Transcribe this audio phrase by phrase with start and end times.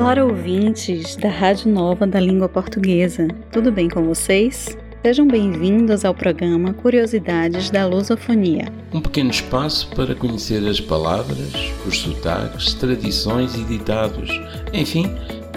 [0.00, 3.28] Olá, ouvintes da Rádio Nova da Língua Portuguesa.
[3.52, 4.74] Tudo bem com vocês?
[5.04, 8.72] Sejam bem-vindos ao programa Curiosidades da Lusofonia.
[8.94, 11.52] Um pequeno espaço para conhecer as palavras,
[11.86, 14.30] os sotaques, tradições e ditados,
[14.72, 15.04] enfim,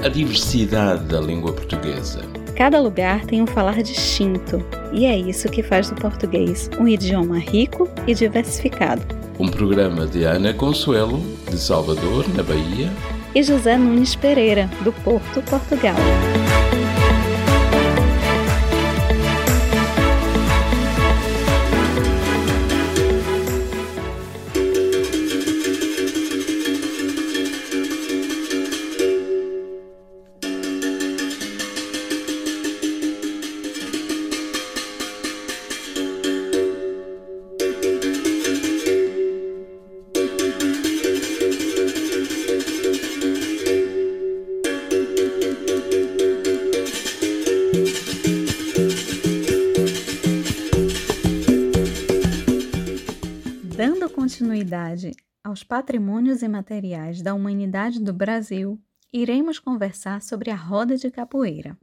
[0.04, 2.20] a diversidade da língua portuguesa.
[2.54, 7.39] Cada lugar tem um falar distinto, e é isso que faz do português um idioma
[7.39, 9.02] rico e diversificado.
[9.39, 12.91] Um programa de Ana Consuelo, de Salvador, na Bahia,
[13.33, 15.96] e José Nunes Pereira, do Porto, Portugal.
[54.73, 55.11] Continuidade
[55.43, 61.77] aos patrimônios imateriais da humanidade do Brasil, iremos conversar sobre a roda de capoeira.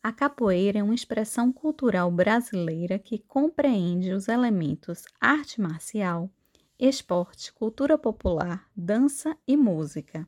[0.00, 6.30] A capoeira é uma expressão cultural brasileira que compreende os elementos arte marcial,
[6.78, 10.26] esporte, cultura popular, dança e música.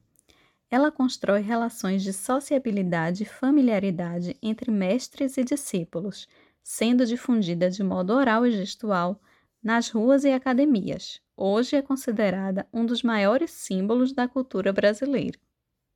[0.68, 6.26] Ela constrói relações de sociabilidade e familiaridade entre mestres e discípulos,
[6.62, 9.20] sendo difundida de modo oral e gestual
[9.62, 11.20] nas ruas e academias.
[11.42, 15.38] Hoje é considerada um dos maiores símbolos da cultura brasileira.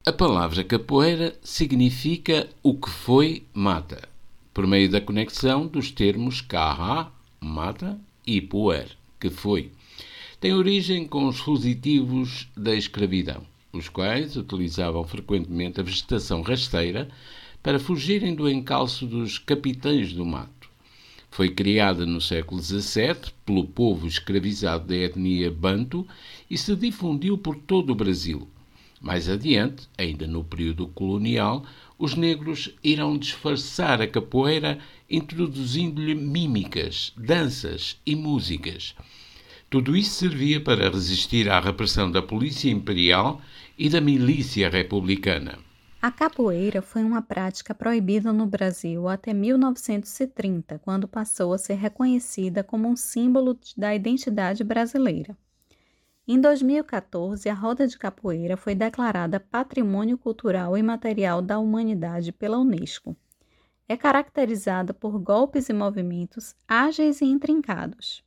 [0.07, 4.09] A palavra capoeira significa o que foi mata,
[4.55, 9.71] por meio da conexão dos termos carra, mata, e poer, que foi.
[10.41, 17.07] Tem origem com os fugitivos da escravidão, os quais utilizavam frequentemente a vegetação rasteira
[17.63, 20.54] para fugirem do encalço dos capitães do mato.
[21.35, 26.07] Foi criada no século XVII pelo povo escravizado da etnia Banto
[26.49, 28.49] e se difundiu por todo o Brasil.
[29.01, 31.67] Mais adiante, ainda no período colonial,
[31.99, 34.79] os negros irão disfarçar a capoeira
[35.11, 38.95] introduzindo-lhe mímicas, danças e músicas.
[39.69, 43.43] Tudo isso servia para resistir à repressão da polícia imperial
[43.77, 45.59] e da milícia republicana.
[46.05, 52.63] A capoeira foi uma prática proibida no Brasil até 1930, quando passou a ser reconhecida
[52.63, 55.35] como um símbolo da identidade brasileira.
[56.29, 62.59] Em 2014, a roda de capoeira foi declarada Patrimônio Cultural e Material da Humanidade pela
[62.59, 63.17] Unesco.
[63.89, 68.23] É caracterizada por golpes e movimentos ágeis e intrincados.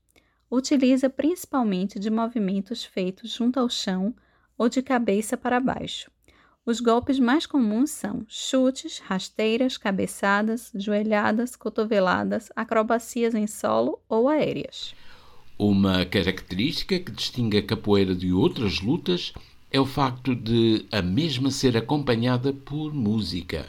[0.50, 4.16] Utiliza principalmente de movimentos feitos junto ao chão
[4.58, 6.10] ou de cabeça para baixo.
[6.68, 14.94] Os golpes mais comuns são chutes, rasteiras, cabeçadas, joelhadas, cotoveladas, acrobacias em solo ou aéreas.
[15.58, 19.32] Uma característica que distingue a capoeira de outras lutas
[19.72, 23.68] é o facto de a mesma ser acompanhada por música.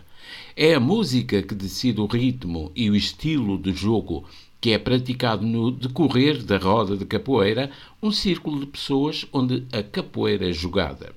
[0.56, 4.24] É a música que decide o ritmo e o estilo de jogo
[4.60, 7.70] que é praticado no decorrer da roda de capoeira,
[8.02, 11.14] um círculo de pessoas onde a capoeira é jogada.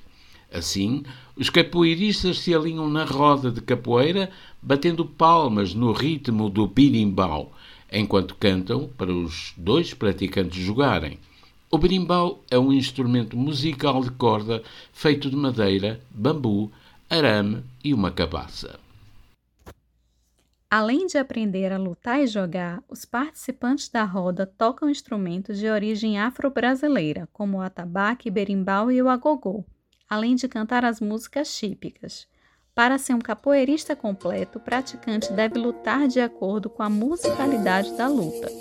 [0.54, 1.04] Assim,
[1.38, 4.30] os capoeiristas se alinham na roda de capoeira,
[4.62, 7.54] batendo palmas no ritmo do birimbau,
[7.90, 11.18] enquanto cantam para os dois praticantes jogarem.
[11.72, 16.70] O berimbau é um instrumento musical de corda feito de madeira, bambu,
[17.10, 18.78] arame e uma cabaça.
[20.70, 26.20] Além de aprender a lutar e jogar, os participantes da roda tocam instrumentos de origem
[26.20, 29.66] afro-brasileira, como o atabaque, berimbau e o agogô
[30.12, 32.28] além de cantar as músicas típicas.
[32.76, 38.10] Para ser um capoeirista completo, o praticante deve lutar de acordo com a musicalidade da
[38.10, 38.52] luta.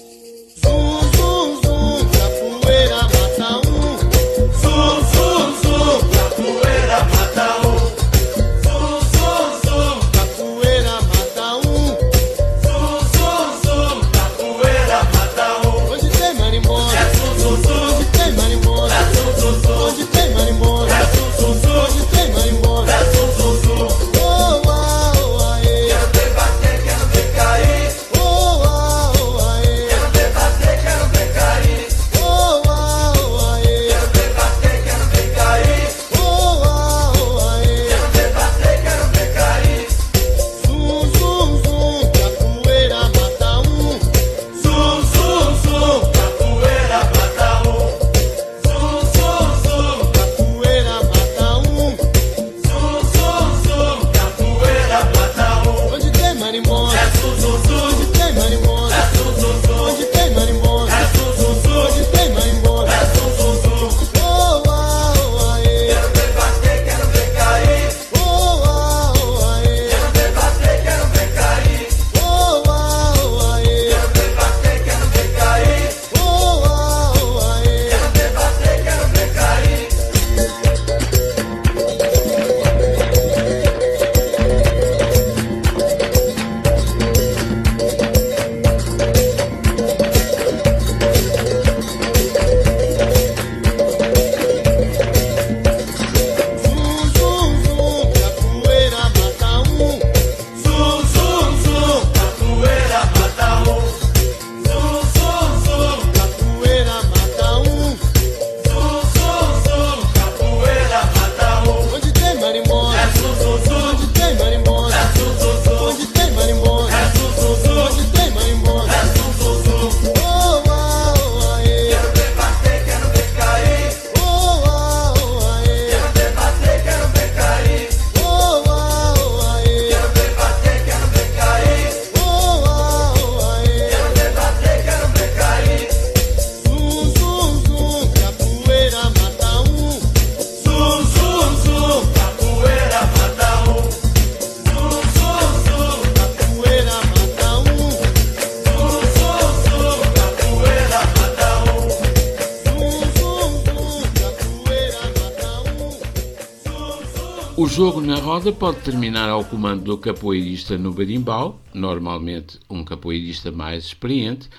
[157.80, 163.86] Jogo na roda pode terminar ao comando do capoeirista no berimbau, normalmente um capoeirista mais
[163.86, 164.50] experiente,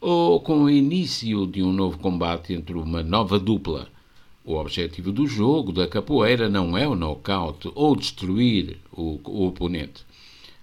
[0.00, 3.88] ou com o início de um novo combate entre uma nova dupla.
[4.44, 10.04] O objetivo do jogo da capoeira não é o nocaute ou destruir o, o oponente.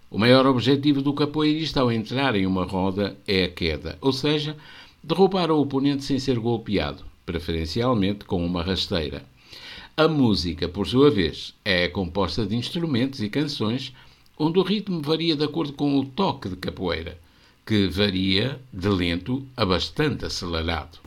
[0.09, 4.55] O maior objetivo do capoeirista ao entrar em uma roda é a queda, ou seja,
[5.03, 9.34] derrubar o oponente sem ser golpeado, preferencialmente com uma rasteira.
[9.97, 13.95] A música, por sua vez, é composta de instrumentos e canções
[14.37, 17.17] onde o ritmo varia de acordo com o toque de capoeira,
[17.65, 20.99] que varia de lento a bastante acelerado.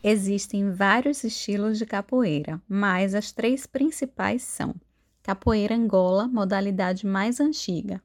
[0.00, 4.76] Existem vários estilos de capoeira, mas as três principais são:
[5.20, 8.00] capoeira Angola, modalidade mais antiga.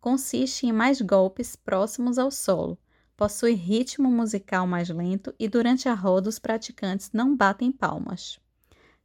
[0.00, 2.78] Consiste em mais golpes próximos ao solo,
[3.14, 8.42] possui ritmo musical mais lento e durante a roda os praticantes não batem palmas.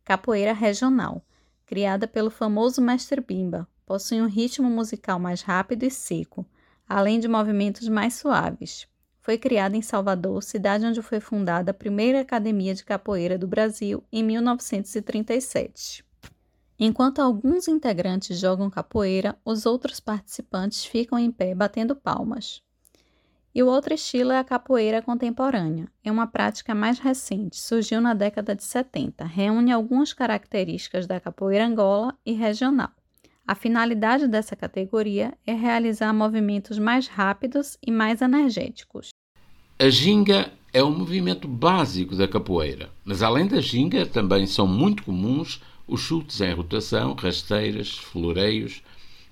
[0.10, 1.24] Capoeira regional,
[1.68, 6.44] criada pelo famoso mestre Bimba, possui um ritmo musical mais rápido e seco,
[6.88, 8.88] além de movimentos mais suaves.
[9.22, 14.04] Foi criada em Salvador, cidade onde foi fundada a primeira academia de capoeira do Brasil
[14.12, 16.04] em 1937.
[16.80, 22.64] Enquanto alguns integrantes jogam capoeira, os outros participantes ficam em pé batendo palmas.
[23.60, 25.90] E o outro estilo é a capoeira contemporânea.
[26.02, 31.68] É uma prática mais recente, surgiu na década de 70, reúne algumas características da capoeira
[31.68, 32.90] angola e regional.
[33.46, 39.10] A finalidade dessa categoria é realizar movimentos mais rápidos e mais energéticos.
[39.78, 45.04] A ginga é um movimento básico da capoeira, mas além da ginga também são muito
[45.04, 48.82] comuns os chutes em rotação, rasteiras, floreios,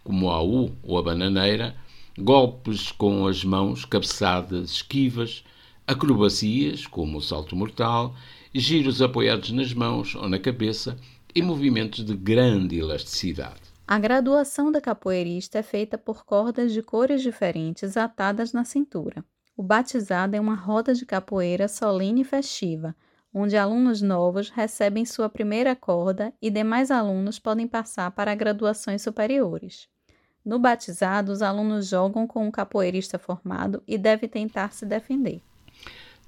[0.04, 1.78] como a U ou a bananeira,
[2.18, 5.44] golpes com as mãos, cabeçadas, esquivas,
[5.86, 8.16] acrobacias, como o salto mortal,
[8.54, 10.98] giros apoiados nas mãos ou na cabeça
[11.34, 13.62] e movimentos de grande elasticidade.
[13.88, 19.24] A graduação da capoeirista é feita por cordas de cores diferentes atadas na cintura.
[19.56, 22.96] O batizado é uma roda de capoeira solene e festiva,
[23.34, 29.88] onde alunos novos recebem sua primeira corda e demais alunos podem passar para graduações superiores.
[30.48, 35.42] No batizado, os alunos jogam com um capoeirista formado e deve tentar se defender.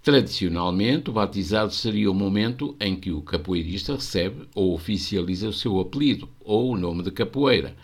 [0.04, 5.80] Tradicionalmente, o batizado seria o momento em que o capoeirista recebe ou oficializa o seu
[5.80, 7.78] apelido ou o nome de capoeira.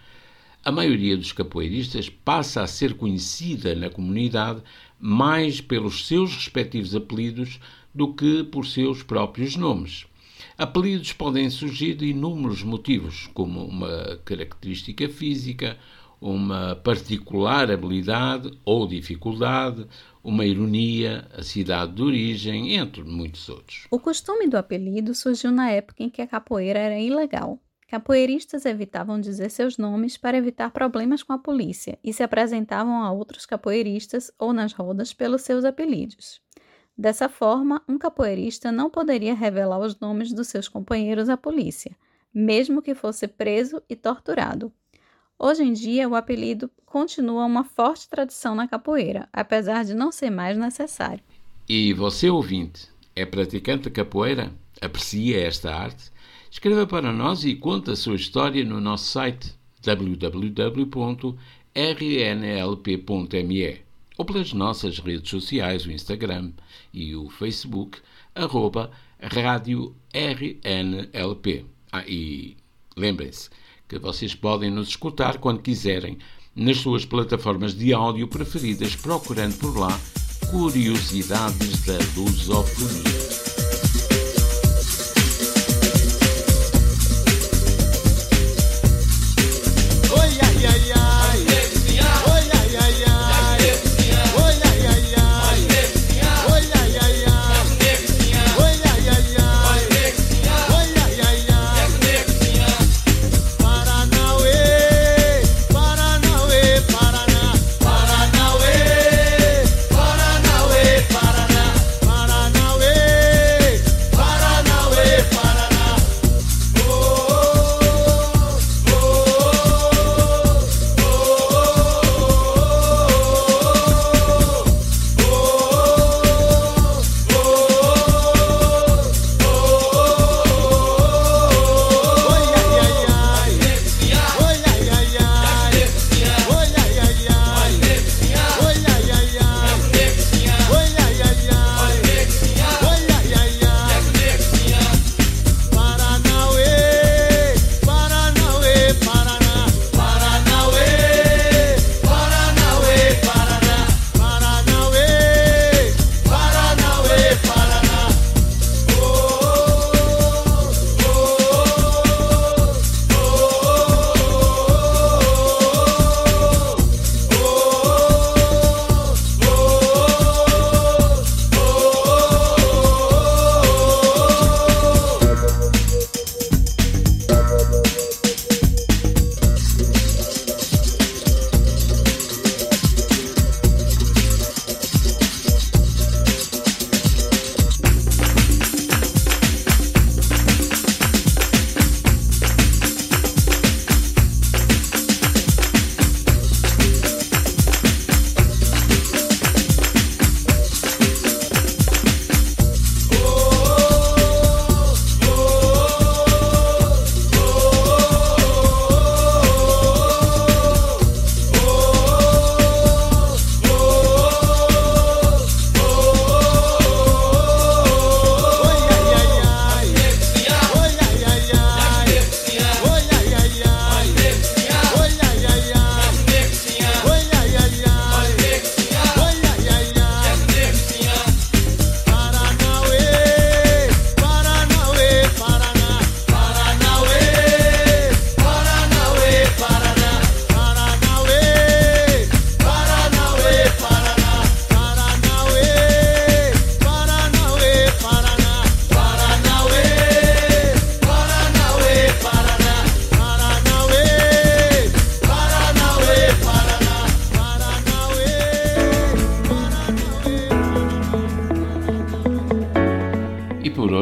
[0.62, 4.62] A maioria dos capoeiristas passa a ser conhecida na comunidade
[5.00, 7.62] mais pelos seus respectivos apelidos
[7.94, 10.06] do que por seus próprios nomes.
[10.58, 15.78] Apelidos podem surgir de inúmeros motivos, como uma característica física,
[16.26, 19.88] uma particular habilidade ou dificuldade,
[20.24, 23.86] uma ironia, a cidade de origem, entre muitos outros.
[23.92, 27.60] O costume do apelido surgiu na época em que a capoeira era ilegal.
[27.88, 33.12] Capoeiristas evitavam dizer seus nomes para evitar problemas com a polícia e se apresentavam a
[33.12, 36.42] outros capoeiristas ou nas rodas pelos seus apelidos.
[36.98, 41.96] Dessa forma, um capoeirista não poderia revelar os nomes dos seus companheiros à polícia,
[42.34, 44.74] mesmo que fosse preso e torturado,
[45.38, 50.30] Hoje em dia, o apelido continua uma forte tradição na capoeira, apesar de não ser
[50.30, 51.22] mais necessário.
[51.68, 54.54] E você, ouvinte, é praticante de capoeira?
[54.82, 56.10] Aprecia esta arte?
[56.50, 61.36] Escreva para nós e conte a sua história no nosso site www.rnlp.me
[64.18, 66.54] ou pelas nossas redes sociais, o Instagram
[66.94, 68.00] e o Facebook,
[68.34, 68.90] arroba
[69.20, 71.66] Rádio RNLP.
[71.92, 72.56] Ah, e
[72.96, 73.50] lembrem-se,
[73.88, 76.18] que vocês podem nos escutar quando quiserem
[76.56, 80.00] nas suas plataformas de áudio preferidas, procurando por lá
[80.52, 83.45] Curiosidades da Lusofonia.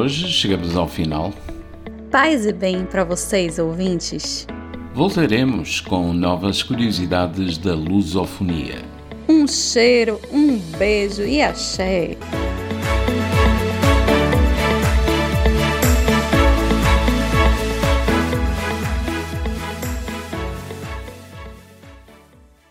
[0.02, 1.32] Chegamos ao final.
[2.10, 4.48] Paz e bem para vocês, ouvintes.
[4.94, 8.78] Voltaremos com novas curiosidades da lusofonia.
[9.28, 12.18] Um cheiro, um beijo e axé.